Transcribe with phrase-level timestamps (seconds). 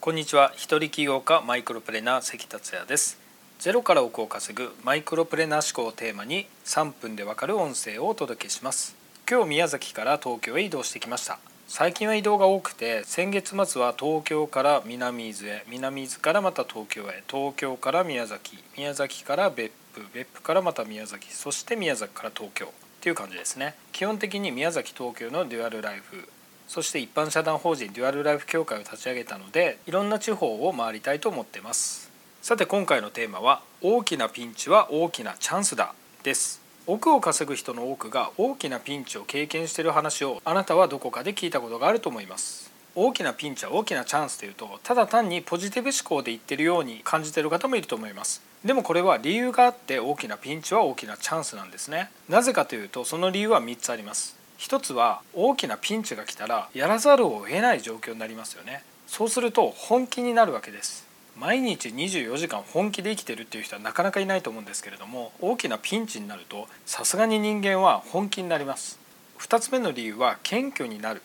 [0.00, 0.50] こんにちは。
[0.56, 3.18] 一人起業家マイクロプレーナー関達也です。
[3.58, 8.96] ゼロから億を稼ぐマイクロプレーナー思考をテーマに3分でわかる音声をお届けします。
[9.30, 11.38] 今日宮崎から東京へ移動してきました。
[11.68, 22.68] 最近は移動が多くて先月末は東京から南伊豆へ南伊豆からまた東京へ東京から宮崎宮崎から別府別府からまた宮崎そして宮崎から東京っ
[23.02, 23.74] ていう感じですね。
[23.92, 26.26] 基本的に宮崎東京のデュアルライフ
[26.70, 32.12] そして一般社団法人デュアルライフ協会を立ち上げたのでいろんな地方を回りたいと思ってます。
[32.42, 36.62] さて今回のテーマは大きなピンチは大きなチャンスだです。
[36.86, 42.70] 億を稼ぐ人の多くが大きなピンチを経験している話をあなたはどこかで聞いたことがあると思います。
[42.94, 48.42] 大きなピンチは大きなチャンスというとただ単にポジティブ思考で言ってるように感じている方もいると思います。
[48.64, 52.12] でもこれは理由があって大きなピンチは大きなチャンスなんですね。
[52.28, 54.38] なぜかというとその理由は3つあります。
[54.60, 58.84] 一つは大きなピンチが来たらやらざるを得ない状況になりますよね。
[59.06, 61.06] そうすると本気になるわけです。
[61.34, 69.00] 毎日24時間本気で生きてるっていう人はなかなかいないと思うんですけれども大きなピンチになるとさすがに人間は本気になります。
[69.38, 71.22] 2つ目の理由は謙虚になる。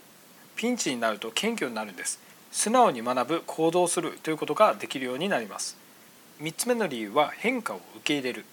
[0.56, 2.22] ピンチになると謙虚になるんです。
[2.54, 5.76] 素直に学ぶ行動するということができるようになります。
[6.42, 8.46] 3つ目の理由は変化を受け入れる。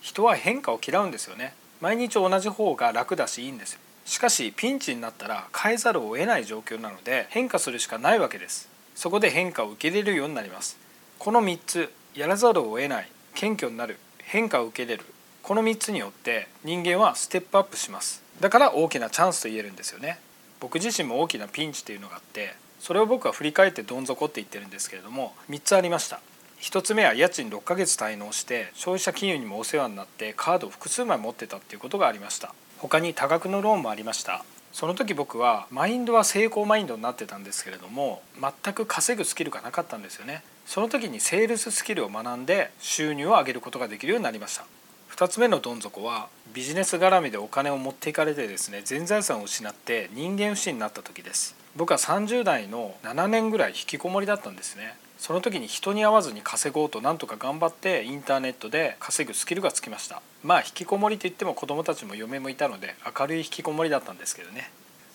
[0.00, 1.52] 人は変化を嫌うんですよね。
[1.82, 3.80] 毎日同じ方が楽だしいいんですよ。
[4.10, 8.68] しかしピンチになったら変えざるを得ない状況なので変化するしかないわけです。
[8.96, 10.76] そこで変化を受け入れるようになります。
[11.20, 15.04] この3つやらざるを得ない謙虚になる変化を受け入れる。
[15.44, 18.20] この3つによって人間はステップアップします。
[18.40, 20.18] だから大きなチャンスと言えるんですよね。
[20.58, 26.20] 僕自身も大きなピンチというのがあってそれを僕は振り返ってどん底って言ってるんですけれども3つありました。
[26.62, 32.52] 1つ目は家賃6ヶ月滞納して消費者金融にもお世話になってカードを複数枚持ってたっていうことがありました。
[32.80, 34.42] 他に多額のローンもありました。
[34.72, 40.42] その時僕はマインドは成功マインドになってたんですけれども全く稼ぐスキルがなかったんですよね。
[40.64, 44.64] その時にセールススキルを学んで収入を上げることができるようになりました。
[45.10, 51.54] 2つ目のどん底はビジネス絡みでお金を持っていかれてですね全財産を失って人間不信になった時です。
[51.76, 54.96] 僕は30代の7年ぐらい引きこもりだったんですね。
[55.20, 60.22] その時に人に会わずに稼ごうとなんとか頑張ってインターネットで稼ぐスキルがつきました。
[60.42, 64.70] まあ引きこもりといっても子供たちも嫁もいたので明るい引きこもりだったんですけどね。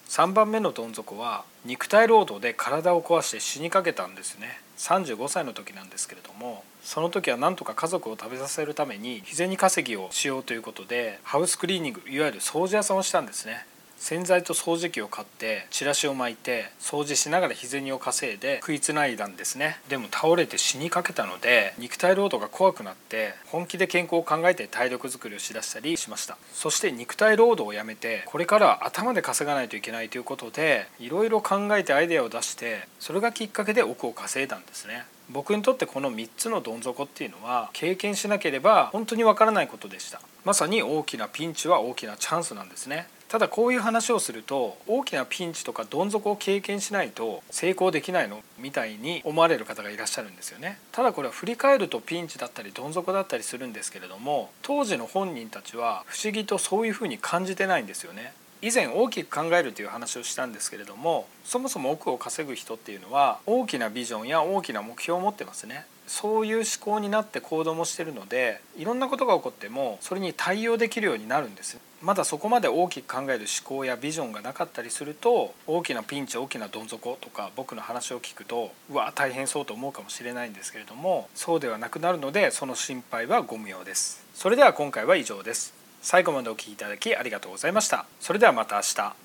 [0.07, 4.59] 3番目のどん底は肉体労働で体を壊して死にかけたんですね。
[4.77, 13.65] 35歳の時なんですけれどもその時はなんとか家族を食べさせるために日銭稼ぎをしようということでハウスクリーニングいわゆる掃除屋さんをしたんですね。
[14.05, 19.79] 洗剤と掃除機を買ってチラシを巻いて掃除しながら日銭を稼いで食いつないだんですね。
[19.89, 26.38] でも倒れて死にかけたので肉体労働が怖くなって本気で健康を考えて体力づくりをしだしたりしました。
[26.53, 35.05] そして肉体労働をやめてこれから頭で稼がないといけないということでいろいろ考えてアイデアを出してそれがきっかけで億を稼いだんですね。
[35.31, 40.21] 僕にとってこの3つのどん底っていうのは経験しなければ本当にわからないことでした。
[40.44, 43.07] まさに大きなピンチは大きなチャンスなんですね。
[43.28, 48.41] ただこういう話をすると大きなピンチとかどん底を経験しないと成功できないの？
[48.59, 50.78] みたいに思われる方がいらっしゃるんですよね。
[50.91, 58.34] ただこれは振り返るとピンチだったりどん底だったりするんですけれども当時の本人たちは不思議とそういうふうに感じてないんですよね。
[58.62, 65.86] 以前大きく考えるという話をしたんですけれどもそもそも億を稼ぐ人っていうのは大きなビジョンや大きな目標を持ってますね。
[66.07, 71.78] そういう思考になって行動もしてるのでいろんなことが起こってもそれに対応できるようになるんです。
[72.05, 84.23] まだそこまで大きく考える思考やビジョンがなかったりすると大きなピンチ大きなどん底とか僕の話を聞くとうわ大変そうと思うかもしれないんですけれどもそうではなくなるのでその心配はご無用です。
[84.35, 85.73] それでは今回は以上です。
[86.03, 88.05] 最後までお聴きいただきありがとうございました。
[88.19, 89.25] それではまた明日。